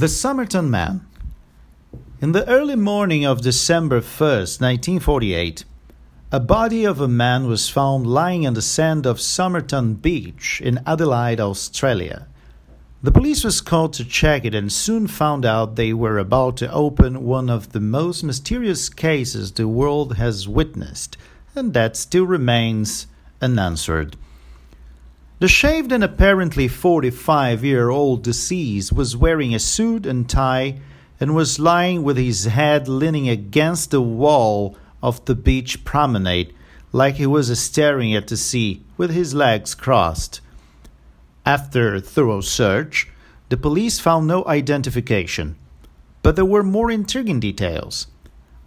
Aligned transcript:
The 0.00 0.08
Somerton 0.08 0.70
Man. 0.70 1.06
In 2.22 2.32
the 2.32 2.48
early 2.48 2.74
morning 2.74 3.26
of 3.26 3.42
December 3.42 4.00
1st, 4.00 4.58
1948, 4.58 5.66
a 6.32 6.40
body 6.40 6.86
of 6.86 7.02
a 7.02 7.06
man 7.06 7.46
was 7.46 7.68
found 7.68 8.06
lying 8.06 8.46
on 8.46 8.54
the 8.54 8.62
sand 8.62 9.04
of 9.04 9.20
Somerton 9.20 9.96
Beach 9.96 10.58
in 10.64 10.80
Adelaide, 10.86 11.38
Australia. 11.38 12.26
The 13.02 13.12
police 13.12 13.44
was 13.44 13.60
called 13.60 13.92
to 13.92 14.04
check 14.06 14.46
it 14.46 14.54
and 14.54 14.72
soon 14.72 15.06
found 15.06 15.44
out 15.44 15.76
they 15.76 15.92
were 15.92 16.16
about 16.16 16.56
to 16.56 16.72
open 16.72 17.26
one 17.26 17.50
of 17.50 17.72
the 17.72 17.80
most 17.80 18.22
mysterious 18.22 18.88
cases 18.88 19.52
the 19.52 19.68
world 19.68 20.16
has 20.16 20.48
witnessed, 20.48 21.18
and 21.54 21.74
that 21.74 21.94
still 21.94 22.24
remains 22.24 23.06
unanswered. 23.42 24.16
The 25.40 25.48
shaved 25.48 25.90
and 25.90 26.04
apparently 26.04 26.68
45 26.68 27.64
year 27.64 27.88
old 27.88 28.22
deceased 28.22 28.92
was 28.92 29.16
wearing 29.16 29.54
a 29.54 29.58
suit 29.58 30.04
and 30.04 30.28
tie 30.28 30.80
and 31.18 31.34
was 31.34 31.58
lying 31.58 32.02
with 32.02 32.18
his 32.18 32.44
head 32.44 32.88
leaning 32.88 33.26
against 33.26 33.90
the 33.90 34.02
wall 34.02 34.76
of 35.02 35.24
the 35.24 35.34
beach 35.34 35.82
promenade 35.82 36.52
like 36.92 37.14
he 37.14 37.24
was 37.24 37.58
staring 37.58 38.14
at 38.14 38.28
the 38.28 38.36
sea 38.36 38.82
with 38.98 39.12
his 39.12 39.32
legs 39.32 39.74
crossed. 39.74 40.42
After 41.46 41.94
a 41.94 42.02
thorough 42.02 42.42
search, 42.42 43.08
the 43.48 43.56
police 43.56 43.98
found 43.98 44.26
no 44.26 44.44
identification, 44.44 45.56
but 46.22 46.36
there 46.36 46.44
were 46.44 46.62
more 46.62 46.90
intriguing 46.90 47.40
details. 47.40 48.08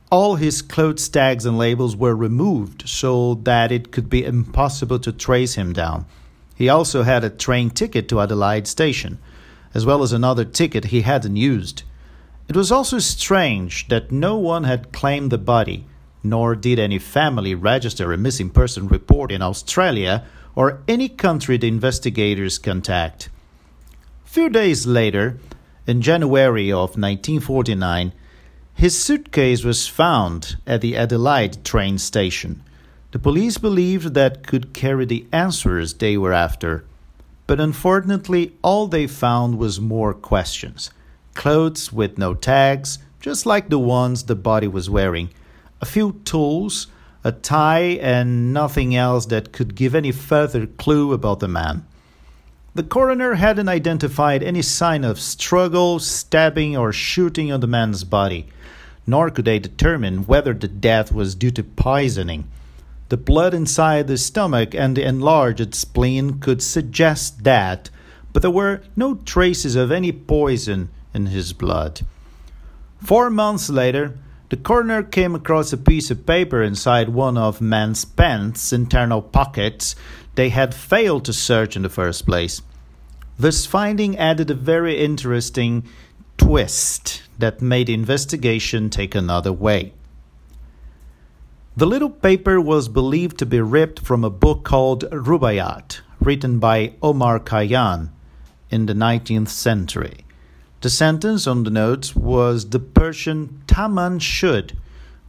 All 0.09 0.37
his 0.37 0.63
clothes 0.63 1.07
tags 1.07 1.45
and 1.45 1.55
labels 1.55 1.95
were 1.95 2.15
removed 2.15 2.89
so 2.89 3.35
that 3.43 3.71
it 3.71 3.91
could 3.91 4.09
be 4.09 4.25
impossible 4.25 4.97
to 4.97 5.11
trace 5.11 5.53
him 5.53 5.71
down. 5.71 6.07
He 6.55 6.69
also 6.69 7.03
had 7.03 7.23
a 7.23 7.29
train 7.29 7.69
ticket 7.69 8.07
to 8.09 8.21
Adelaide 8.21 8.67
station, 8.67 9.19
as 9.73 9.85
well 9.85 10.03
as 10.03 10.13
another 10.13 10.45
ticket 10.45 10.85
he 10.85 11.01
hadn't 11.01 11.35
used. 11.35 11.83
It 12.47 12.55
was 12.55 12.71
also 12.71 12.99
strange 12.99 13.87
that 13.87 14.11
no 14.11 14.37
one 14.37 14.65
had 14.65 14.91
claimed 14.91 15.31
the 15.31 15.37
body, 15.37 15.85
nor 16.23 16.55
did 16.55 16.79
any 16.79 16.99
family 16.99 17.55
register 17.55 18.13
a 18.13 18.17
missing 18.17 18.49
person 18.49 18.87
report 18.87 19.31
in 19.31 19.41
Australia 19.41 20.25
or 20.55 20.81
any 20.87 21.09
country 21.09 21.57
the 21.57 21.67
investigators 21.67 22.57
contact. 22.57 23.29
Few 24.23 24.49
days 24.49 24.85
later, 24.85 25.37
in 25.87 26.01
January 26.01 26.71
of 26.71 26.97
1949, 26.97 28.13
his 28.73 28.99
suitcase 28.99 29.63
was 29.63 29.87
found 29.87 30.57
at 30.65 30.81
the 30.81 30.97
Adelaide 30.97 31.63
train 31.63 31.97
station. 31.97 32.63
The 33.13 33.19
police 33.19 33.59
believed 33.59 34.15
that 34.15 34.47
could 34.47 34.73
carry 34.73 35.05
the 35.05 35.27
answers 35.31 35.93
they 35.93 36.17
were 36.17 36.33
after. 36.33 36.83
But 37.45 37.59
unfortunately, 37.59 38.53
all 38.63 38.87
they 38.87 39.05
found 39.05 39.59
was 39.59 39.79
more 39.79 40.15
questions. 40.15 40.89
Clothes 41.35 41.93
with 41.93 42.17
no 42.17 42.33
tags, 42.33 42.97
just 43.19 43.45
like 43.45 43.69
the 43.69 43.77
ones 43.77 44.23
the 44.23 44.33
body 44.33 44.67
was 44.67 44.89
wearing, 44.89 45.29
a 45.79 45.85
few 45.85 46.21
tools, 46.25 46.87
a 47.23 47.31
tie, 47.31 47.99
and 48.01 48.51
nothing 48.51 48.95
else 48.95 49.27
that 49.27 49.51
could 49.51 49.75
give 49.75 49.93
any 49.93 50.11
further 50.11 50.65
clue 50.65 51.13
about 51.13 51.39
the 51.39 51.47
man. 51.47 51.85
The 52.73 52.81
coroner 52.81 53.35
hadn't 53.35 53.69
identified 53.69 54.41
any 54.41 54.63
sign 54.63 55.03
of 55.03 55.19
struggle, 55.19 55.99
stabbing, 55.99 56.75
or 56.75 56.91
shooting 56.91 57.51
on 57.51 57.59
the 57.59 57.67
man's 57.67 58.05
body, 58.05 58.47
nor 59.05 59.29
could 59.29 59.45
they 59.45 59.59
determine 59.59 60.25
whether 60.25 60.55
the 60.55 60.67
death 60.67 61.11
was 61.11 61.35
due 61.35 61.51
to 61.51 61.63
poisoning. 61.63 62.47
The 63.13 63.17
blood 63.17 63.53
inside 63.53 64.07
the 64.07 64.17
stomach 64.17 64.73
and 64.73 64.97
the 64.97 65.07
enlarged 65.07 65.75
spleen 65.75 66.39
could 66.39 66.63
suggest 66.63 67.43
that, 67.43 67.91
but 68.31 68.41
there 68.41 68.49
were 68.49 68.81
no 68.95 69.13
traces 69.13 69.75
of 69.75 69.91
any 69.91 70.11
poison 70.11 70.89
in 71.13 71.27
his 71.27 71.53
blood. 71.53 72.01
Four 72.97 73.29
months 73.29 73.69
later, 73.69 74.17
the 74.49 74.57
coroner 74.57 75.03
came 75.03 75.35
across 75.35 75.71
a 75.71 75.77
piece 75.77 76.09
of 76.09 76.25
paper 76.25 76.63
inside 76.63 77.09
one 77.09 77.37
of 77.37 77.61
man's 77.61 78.03
pants' 78.03 78.73
internal 78.73 79.21
pockets 79.21 79.95
they 80.33 80.49
had 80.49 80.73
failed 80.73 81.23
to 81.25 81.33
search 81.33 81.75
in 81.75 81.83
the 81.83 81.89
first 81.89 82.25
place. 82.25 82.63
This 83.37 83.67
finding 83.67 84.17
added 84.17 84.49
a 84.49 84.55
very 84.55 84.97
interesting 84.97 85.83
twist 86.39 87.21
that 87.37 87.61
made 87.61 87.85
the 87.85 87.93
investigation 87.93 88.89
take 88.89 89.13
another 89.13 89.53
way. 89.53 89.93
The 91.75 91.87
little 91.87 92.11
paper 92.11 92.61
was 92.61 92.87
believed 92.87 93.39
to 93.39 93.47
be 93.47 93.59
ripped 93.59 93.99
from 93.99 94.23
a 94.23 94.29
book 94.29 94.63
called 94.63 95.05
Rubaiyat, 95.09 96.01
written 96.19 96.59
by 96.59 96.93
Omar 97.01 97.39
Khayyam 97.39 98.09
in 98.69 98.85
the 98.85 98.93
19th 98.93 99.47
century. 99.47 100.23
The 100.81 100.91
sentence 100.91 101.47
on 101.47 101.63
the 101.63 101.71
notes 101.71 102.15
was 102.15 102.69
the 102.69 102.79
Persian 102.79 103.63
Tamam 103.65 104.21
shud, 104.21 104.73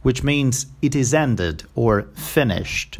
which 0.03 0.21
means 0.21 0.67
it 0.83 0.93
is 0.93 1.15
ended 1.15 1.63
or 1.73 2.03
finished. 2.13 2.99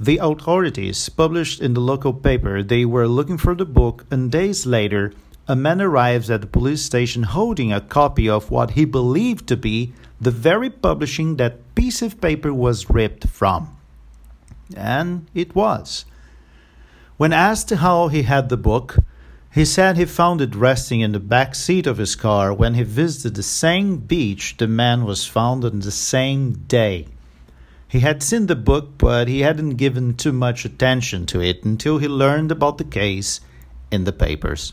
The 0.00 0.16
authorities 0.16 1.10
published 1.10 1.60
in 1.60 1.74
the 1.74 1.82
local 1.82 2.14
paper 2.14 2.62
they 2.62 2.86
were 2.86 3.06
looking 3.06 3.36
for 3.36 3.54
the 3.54 3.66
book, 3.66 4.06
and 4.10 4.32
days 4.32 4.64
later, 4.64 5.12
a 5.48 5.54
man 5.54 5.80
arrives 5.80 6.28
at 6.28 6.40
the 6.40 6.46
police 6.46 6.82
station 6.82 7.22
holding 7.22 7.72
a 7.72 7.80
copy 7.80 8.28
of 8.28 8.50
what 8.50 8.72
he 8.72 8.84
believed 8.84 9.46
to 9.46 9.56
be 9.56 9.92
the 10.20 10.30
very 10.30 10.70
publishing 10.70 11.36
that 11.36 11.74
piece 11.74 12.02
of 12.02 12.20
paper 12.20 12.52
was 12.52 12.90
ripped 12.90 13.28
from. 13.28 13.76
And 14.76 15.26
it 15.34 15.54
was. 15.54 16.04
When 17.16 17.32
asked 17.32 17.70
how 17.70 18.08
he 18.08 18.22
had 18.22 18.48
the 18.48 18.56
book, 18.56 18.98
he 19.52 19.64
said 19.64 19.96
he 19.96 20.04
found 20.04 20.40
it 20.40 20.54
resting 20.54 21.00
in 21.00 21.12
the 21.12 21.20
back 21.20 21.54
seat 21.54 21.86
of 21.86 21.98
his 21.98 22.16
car 22.16 22.52
when 22.52 22.74
he 22.74 22.82
visited 22.82 23.36
the 23.36 23.42
same 23.42 23.98
beach 23.98 24.56
the 24.58 24.66
man 24.66 25.04
was 25.04 25.26
found 25.26 25.64
on 25.64 25.80
the 25.80 25.92
same 25.92 26.52
day. 26.66 27.06
He 27.88 28.00
had 28.00 28.22
seen 28.22 28.46
the 28.46 28.56
book, 28.56 28.98
but 28.98 29.28
he 29.28 29.40
hadn't 29.40 29.76
given 29.76 30.14
too 30.14 30.32
much 30.32 30.64
attention 30.64 31.24
to 31.26 31.40
it 31.40 31.64
until 31.64 31.98
he 31.98 32.08
learned 32.08 32.50
about 32.50 32.78
the 32.78 32.84
case 32.84 33.40
in 33.92 34.04
the 34.04 34.12
papers. 34.12 34.72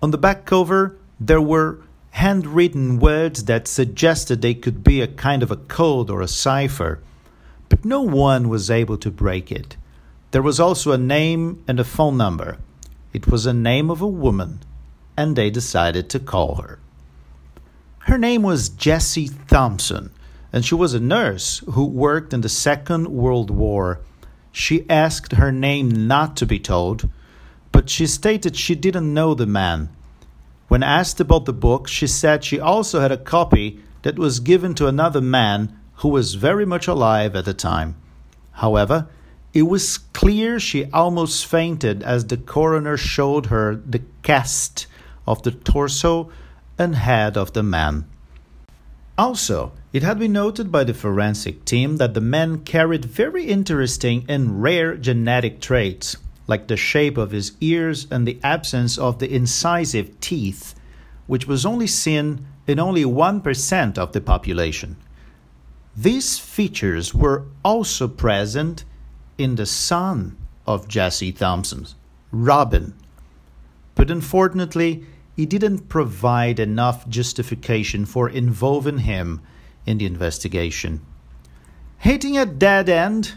On 0.00 0.12
the 0.12 0.18
back 0.18 0.44
cover, 0.44 0.96
there 1.18 1.40
were 1.40 1.80
handwritten 2.10 3.00
words 3.00 3.44
that 3.44 3.66
suggested 3.66 4.40
they 4.40 4.54
could 4.54 4.84
be 4.84 5.00
a 5.00 5.08
kind 5.08 5.42
of 5.42 5.50
a 5.50 5.56
code 5.56 6.08
or 6.08 6.20
a 6.20 6.28
cipher, 6.28 7.00
but 7.68 7.84
no 7.84 8.02
one 8.02 8.48
was 8.48 8.70
able 8.70 8.96
to 8.98 9.10
break 9.10 9.50
it. 9.50 9.76
There 10.30 10.42
was 10.42 10.60
also 10.60 10.92
a 10.92 10.98
name 10.98 11.64
and 11.66 11.80
a 11.80 11.84
phone 11.84 12.16
number. 12.16 12.58
It 13.12 13.26
was 13.26 13.46
a 13.46 13.52
name 13.52 13.90
of 13.90 14.00
a 14.00 14.06
woman, 14.06 14.60
and 15.16 15.34
they 15.34 15.50
decided 15.50 16.08
to 16.10 16.20
call 16.20 16.56
her. 16.56 16.78
Her 18.00 18.18
name 18.18 18.42
was 18.42 18.68
Jessie 18.68 19.30
Thomson, 19.48 20.10
and 20.52 20.64
she 20.64 20.74
was 20.74 20.94
a 20.94 21.00
nurse 21.00 21.62
who 21.70 21.84
worked 21.84 22.32
in 22.32 22.42
the 22.42 22.48
Second 22.48 23.08
World 23.08 23.50
War. 23.50 24.00
She 24.52 24.88
asked 24.88 25.32
her 25.32 25.50
name 25.50 26.06
not 26.06 26.36
to 26.36 26.46
be 26.46 26.58
told, 26.58 27.08
but 27.78 27.88
she 27.88 28.08
stated 28.08 28.56
she 28.56 28.74
didn't 28.74 29.14
know 29.14 29.34
the 29.34 29.46
man 29.46 29.88
when 30.66 30.82
asked 30.82 31.20
about 31.20 31.44
the 31.44 31.52
book, 31.52 31.86
she 31.86 32.08
said 32.08 32.42
she 32.42 32.58
also 32.58 32.98
had 32.98 33.12
a 33.12 33.16
copy 33.16 33.78
that 34.02 34.18
was 34.18 34.40
given 34.40 34.74
to 34.74 34.88
another 34.88 35.20
man 35.20 35.78
who 35.98 36.08
was 36.08 36.34
very 36.34 36.66
much 36.66 36.88
alive 36.88 37.36
at 37.36 37.44
the 37.44 37.54
time. 37.54 37.94
However, 38.50 39.06
it 39.54 39.62
was 39.62 39.98
clear 40.12 40.58
she 40.58 40.90
almost 40.90 41.46
fainted 41.46 42.02
as 42.02 42.26
the 42.26 42.36
coroner 42.36 42.96
showed 42.96 43.46
her 43.46 43.76
the 43.76 44.02
cast 44.24 44.88
of 45.24 45.44
the 45.44 45.52
torso 45.52 46.32
and 46.76 46.96
head 46.96 47.36
of 47.36 47.52
the 47.52 47.62
man. 47.62 48.06
Also, 49.16 49.70
it 49.92 50.02
had 50.02 50.18
been 50.18 50.32
noted 50.32 50.72
by 50.72 50.82
the 50.82 50.94
forensic 50.94 51.64
team 51.64 51.98
that 51.98 52.14
the 52.14 52.20
man 52.20 52.64
carried 52.64 53.04
very 53.04 53.44
interesting 53.44 54.24
and 54.28 54.60
rare 54.64 54.96
genetic 54.96 55.60
traits 55.60 56.16
like 56.48 56.66
the 56.66 56.76
shape 56.76 57.16
of 57.16 57.30
his 57.30 57.52
ears 57.60 58.08
and 58.10 58.26
the 58.26 58.40
absence 58.42 58.98
of 58.98 59.20
the 59.20 59.32
incisive 59.32 60.18
teeth, 60.18 60.74
which 61.28 61.46
was 61.46 61.64
only 61.64 61.86
seen 61.86 62.44
in 62.66 62.80
only 62.80 63.04
1% 63.04 63.98
of 63.98 64.12
the 64.12 64.20
population. 64.20 64.96
These 65.96 66.38
features 66.38 67.14
were 67.14 67.44
also 67.64 68.08
present 68.08 68.84
in 69.36 69.54
the 69.54 69.66
son 69.66 70.36
of 70.66 70.88
Jessie 70.88 71.32
Thomson, 71.32 71.86
Robin. 72.32 72.94
But 73.94 74.10
unfortunately, 74.10 75.04
he 75.36 75.46
didn't 75.46 75.88
provide 75.88 76.58
enough 76.58 77.08
justification 77.08 78.06
for 78.06 78.28
involving 78.28 78.98
him 78.98 79.40
in 79.86 79.98
the 79.98 80.06
investigation. 80.06 81.00
Hitting 81.98 82.38
a 82.38 82.46
dead 82.46 82.88
end, 82.88 83.34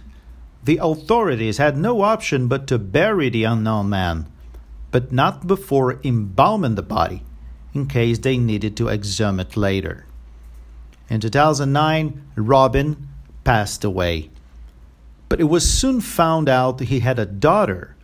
the 0.64 0.80
authorities 0.82 1.58
had 1.58 1.78
no 1.78 2.02
option 2.02 2.48
but 2.48 2.68
to 2.68 2.78
bury 2.78 3.30
the 3.30 3.44
unknown 3.44 3.90
man, 3.90 4.28
but 4.92 5.12
not 5.12 5.48
before 5.48 6.00
embalming 6.04 6.76
the 6.76 6.84
body, 6.84 7.24
in 7.74 7.88
case 7.88 8.20
they 8.20 8.38
needed 8.38 8.78
to 8.78 8.90
exhume 8.90 9.40
it 9.40 9.58
later. 9.58 10.06
In 11.10 11.20
2009, 11.20 12.22
Robin 12.36 13.08
passed 13.44 13.84
away, 13.84 14.30
but 15.30 15.40
it 15.40 15.46
was 15.46 15.70
soon 15.70 16.00
found 16.00 16.48
out 16.48 16.80
he 16.80 17.00
had 17.00 17.18
a 17.18 17.26
daughter, 17.26 17.96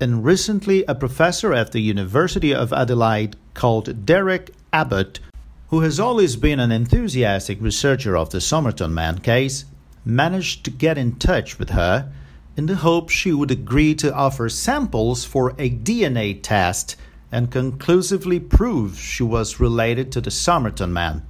and 0.00 0.24
recently 0.24 0.84
a 0.86 0.94
professor 0.94 1.52
at 1.52 1.72
the 1.72 1.80
University 1.80 2.52
of 2.52 2.72
Adelaide 2.72 3.36
called 3.54 4.04
Derek 4.04 4.50
Abbott, 4.72 5.20
who 5.68 5.80
has 5.80 6.00
always 6.00 6.34
been 6.36 6.58
an 6.58 6.72
enthusiastic 6.72 7.60
researcher 7.60 8.16
of 8.16 8.30
the 8.30 8.40
Somerton 8.40 8.92
man 8.92 9.18
case, 9.18 9.64
managed 10.04 10.64
to 10.64 10.70
get 10.70 10.98
in 10.98 11.16
touch 11.16 11.58
with 11.58 11.70
her 11.70 12.12
in 12.56 12.66
the 12.66 12.76
hope 12.76 13.08
she 13.08 13.32
would 13.32 13.50
agree 13.50 13.94
to 13.94 14.14
offer 14.14 14.48
samples 14.48 15.24
for 15.24 15.50
a 15.58 15.70
DNA 15.70 16.38
test 16.42 16.96
and 17.30 17.50
conclusively 17.50 18.38
prove 18.38 18.98
she 18.98 19.22
was 19.22 19.58
related 19.58 20.12
to 20.12 20.20
the 20.20 20.30
Somerton 20.30 20.92
man. 20.92 21.24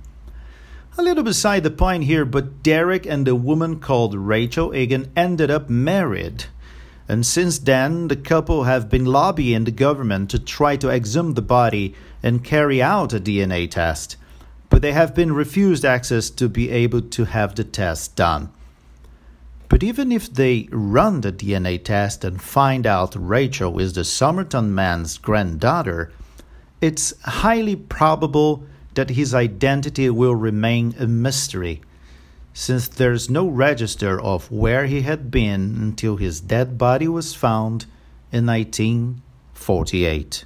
A 0.99 1.03
little 1.03 1.23
beside 1.23 1.63
the 1.63 1.71
point 1.71 2.05
here, 2.05 2.25
but 2.25 2.63
Derek 2.63 3.07
and 3.07 3.27
a 3.27 3.37
woman 3.37 3.79
called 3.79 4.15
Rachel 4.15 4.75
Egan 4.75 5.11
ended 5.17 5.51
up 5.51 5.71
married. 5.71 6.47
And 7.09 7.25
since 7.25 7.59
then, 7.59 8.09
the 8.09 8.17
couple 8.17 8.65
have 8.65 8.91
been 8.91 9.07
lobbying 9.07 9.65
the 9.65 9.71
government 9.71 10.31
to 10.31 10.39
try 10.39 10.77
to 10.77 10.91
exhume 10.91 11.35
the 11.35 11.43
body 11.43 11.95
and 12.23 12.45
carry 12.45 12.83
out 12.83 13.13
a 13.13 13.21
DNA 13.21 13.71
test. 13.71 14.17
But 14.69 14.83
they 14.83 14.93
have 14.93 15.15
been 15.15 15.33
refused 15.33 15.85
access 15.85 16.31
to 16.31 16.49
be 16.49 16.71
able 16.71 17.03
to 17.03 17.25
have 17.25 17.55
the 17.55 17.65
test 17.65 18.17
done. 18.17 18.51
But 19.83 19.89
even 19.89 20.13
if 20.13 20.33
they 20.33 20.69
run 20.71 21.23
the 21.23 21.33
DNA 21.33 21.83
test 21.83 22.23
and 22.23 22.41
find 22.41 22.87
out 22.87 23.17
Rachel 23.17 23.81
is 23.81 23.95
the 23.95 24.05
Somerton 24.05 24.73
man's 24.73 25.19
granddaughter, 25.19 26.13
it's 26.81 27.13
highly 27.23 27.75
probable 27.75 28.63
that 28.95 29.11
his 29.11 29.35
identity 29.35 30.09
will 30.09 30.37
remain 30.37 30.95
a 31.01 31.09
mystery, 31.09 31.81
since 32.55 32.87
there's 32.87 33.29
no 33.29 33.49
register 33.49 34.21
of 34.21 34.49
where 34.53 34.87
he 34.87 35.03
had 35.03 35.33
been 35.33 35.77
until 35.81 36.17
his 36.17 36.41
dead 36.41 36.79
body 36.79 37.09
was 37.09 37.35
found 37.35 37.87
in 38.31 38.47
1948. 38.47 40.45